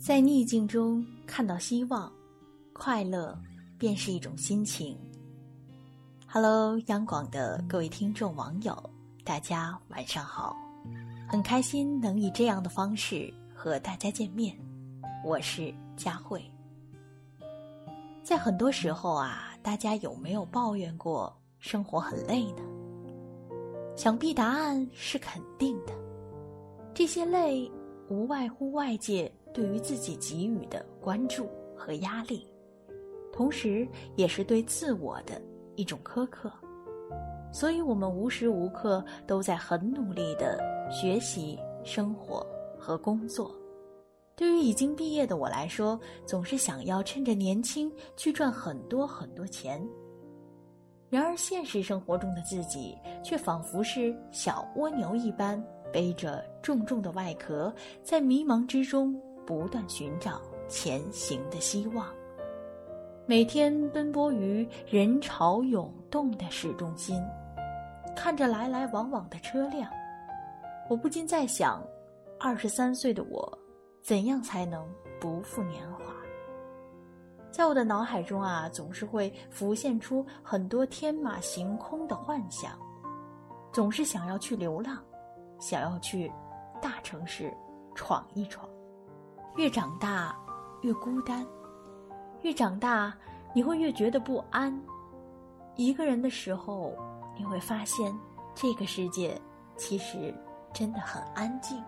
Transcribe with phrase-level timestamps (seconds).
[0.00, 2.10] 在逆境中看到希望，
[2.72, 3.38] 快乐
[3.76, 4.96] 便是一种心情。
[6.26, 8.74] Hello，央广的各位听众网友，
[9.24, 10.56] 大家晚上好，
[11.28, 14.56] 很开心能以这样的方式和大家见面。
[15.22, 16.42] 我是佳慧。
[18.22, 22.62] 在很多时候啊，大家有没有抱怨过生活很累呢？
[23.96, 25.92] 想必答案是肯定的。
[26.94, 27.70] 这些累，
[28.08, 29.30] 无外乎外界。
[29.52, 32.46] 对于自己给予的关注和压力，
[33.32, 35.40] 同时也是对自我的
[35.76, 36.52] 一种苛刻，
[37.52, 40.58] 所以我们无时无刻都在很努力的
[40.90, 42.46] 学习、生活
[42.78, 43.54] 和工作。
[44.36, 49.86] 对于已经毕业的我来说，总是想要趁着年轻去赚很多很多钱。
[51.10, 59.20] 然而，现实生活中的自己却仿佛是小蜗牛一般，背着重重的外壳，在迷茫之中。
[59.46, 62.06] 不断寻找前行的希望，
[63.26, 67.20] 每天奔波于人潮涌动的市中心，
[68.16, 69.90] 看着来来往往的车辆，
[70.88, 71.82] 我不禁在想：
[72.38, 73.58] 二十三岁的我，
[74.02, 74.88] 怎样才能
[75.20, 76.04] 不负年华？
[77.50, 82.78] 在我的脑海中啊，总是会浮现出很多天马行空的幻想，
[83.72, 84.98] 总是想要去流浪，
[85.58, 86.30] 想要去
[86.80, 87.52] 大城市
[87.94, 88.68] 闯一闯。
[89.60, 90.34] 越长大，
[90.80, 91.44] 越孤单；
[92.40, 93.14] 越长大，
[93.54, 94.74] 你会越觉得不安。
[95.76, 96.96] 一个人的时候，
[97.36, 98.10] 你会发现
[98.54, 99.38] 这个世界
[99.76, 100.34] 其实
[100.72, 101.78] 真的很安静。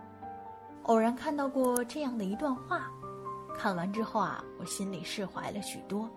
[0.83, 2.91] 偶然看到过这样的一段话，
[3.57, 6.07] 看完之后啊，我心里释怀了许多。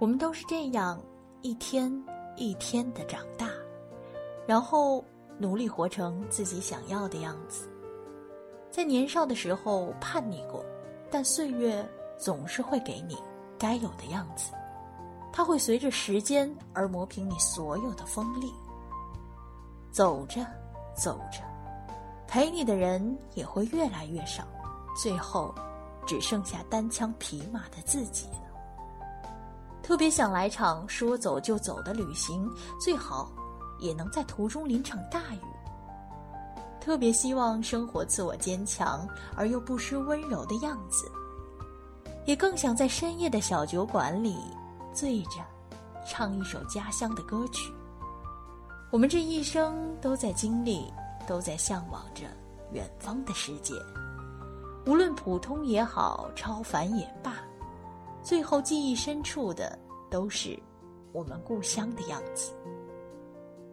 [0.00, 1.00] 我们都是这样
[1.40, 2.04] 一天
[2.34, 3.46] 一天的长大，
[4.44, 5.04] 然后
[5.38, 7.70] 努力活成自己想要的样子。
[8.76, 10.62] 在年少的时候叛逆过，
[11.10, 11.82] 但岁月
[12.18, 13.16] 总是会给你
[13.58, 14.52] 该有的样子，
[15.32, 18.52] 它会随着时间而磨平你所有的锋利。
[19.90, 20.44] 走着，
[20.94, 21.40] 走着，
[22.28, 24.44] 陪你的人也会越来越少，
[24.94, 25.54] 最后
[26.06, 28.42] 只剩下单枪匹马的自己了。
[29.82, 32.46] 特别想来场说走就走的旅行，
[32.78, 33.32] 最好
[33.78, 35.40] 也能在途中淋场大雨。
[36.86, 39.04] 特别希望生活赐我坚强
[39.34, 41.10] 而又不失温柔的样子，
[42.26, 44.36] 也更想在深夜的小酒馆里
[44.92, 45.44] 醉着，
[46.06, 47.72] 唱一首家乡的歌曲。
[48.92, 50.84] 我们这一生都在经历，
[51.26, 52.22] 都在向往着
[52.70, 53.74] 远方的世界，
[54.86, 57.34] 无论普通也好，超凡也罢，
[58.22, 59.76] 最后记忆深处的
[60.08, 60.56] 都是
[61.12, 62.52] 我们故乡的样子。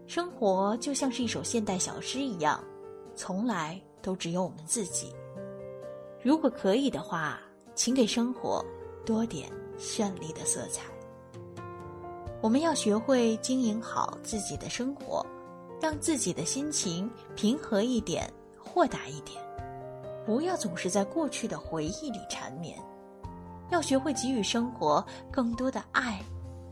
[0.08, 2.60] 生活就像是一首现代小诗一样。
[3.16, 5.14] 从来都只有我们自己。
[6.22, 7.40] 如果可以的话，
[7.76, 8.64] 请给生活
[9.06, 10.84] 多点绚丽的色彩。
[12.42, 15.26] 我们要学会经营好自己的生活，
[15.82, 19.42] 让自己的心情平和一点、豁达一点，
[20.26, 22.78] 不要总是在过去的回忆里缠绵。
[23.70, 26.22] 要学会给予生活更多的爱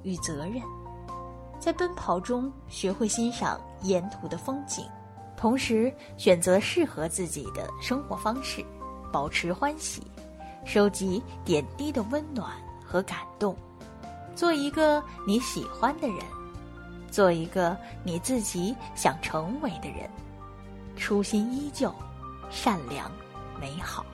[0.03, 0.62] 与责任，
[1.57, 4.85] 在奔跑中学会欣赏沿途的风景。
[5.41, 8.63] 同时选择适合自己的生活方式，
[9.12, 10.03] 保持欢喜，
[10.66, 12.52] 收集点滴的温暖
[12.85, 13.56] 和感动，
[14.35, 16.18] 做一个你喜欢的人，
[17.09, 20.07] 做一个你自己想成为的人，
[20.96, 21.91] 初心依旧，
[22.51, 23.12] 善良
[23.59, 24.06] 美好。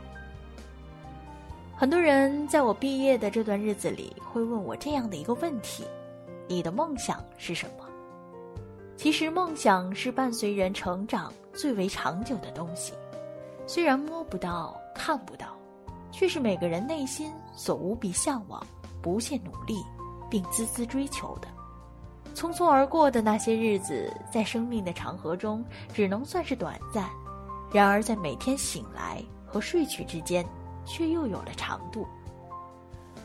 [1.75, 5.83] 很多人在我毕业的这段日子里会问我这样的一个问题：
[6.47, 7.83] 你的梦想是什么？
[8.97, 12.93] 其实，梦想是伴随人成长最为长久的东西。
[13.67, 15.55] 虽然摸不到、看不到，
[16.11, 18.65] 却是每个人内心所无比向往、
[18.99, 19.85] 不懈努力
[20.31, 21.47] 并孜孜追求的。
[22.33, 27.05] 匆匆而过的那些日子，在生命的长河中只能算是短暂；
[27.71, 30.43] 然而，在每天醒来和睡去之间，
[30.85, 32.07] 却又有了长度。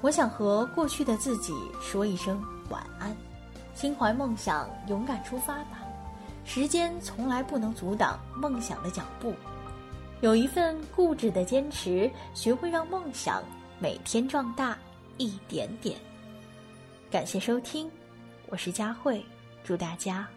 [0.02, 3.16] 我想和过去的自己说一声晚安。
[3.74, 5.82] 心怀梦想，勇敢出发吧！
[6.44, 9.32] 时间从来不能阻挡梦想的脚步。
[10.20, 13.42] 有一份固执的坚持，学会让梦想
[13.78, 14.76] 每天壮大
[15.18, 15.98] 一点点。
[17.10, 17.90] 感谢收听，
[18.48, 19.24] 我是佳慧，
[19.64, 20.28] 祝大家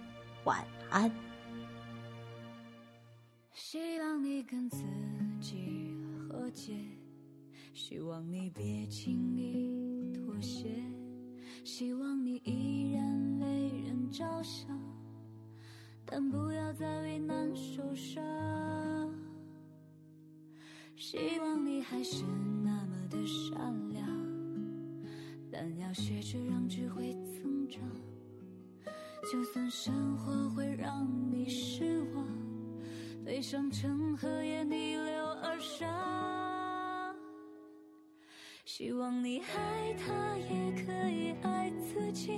[0.44, 1.12] 晚安。
[3.54, 4.84] 希望你跟自
[5.40, 5.94] 己
[6.30, 6.74] 和解，
[7.74, 10.70] 希望你别轻易妥协，
[11.66, 13.96] 希望你依然为人。
[14.12, 14.70] 着想，
[16.06, 18.24] 但不要再为难受伤。
[20.96, 22.24] 希望你还是
[22.64, 24.08] 那么的善良，
[25.52, 27.82] 但要学着让智慧增长。
[29.30, 32.26] 就算生活会让你失望，
[33.26, 36.25] 悲伤成河也逆流而上。
[38.66, 42.32] 希望你爱他也可以爱自己，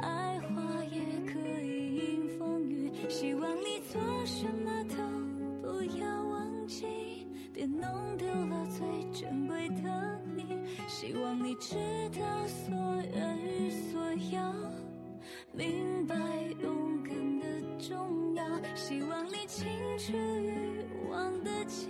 [0.00, 1.00] 爱花也
[1.32, 2.90] 可以迎风雨。
[3.08, 4.96] 希望你做什么都
[5.62, 6.84] 不要忘记，
[7.52, 10.44] 别弄丢了最珍贵的你。
[10.88, 11.76] 希望你知
[12.18, 12.74] 道所
[13.14, 14.02] 愿与所
[14.32, 14.52] 要。
[15.52, 16.16] 明白
[16.60, 17.46] 勇敢的
[17.78, 18.44] 重要，
[18.74, 19.64] 希望你清
[19.96, 21.88] 楚欲望的煎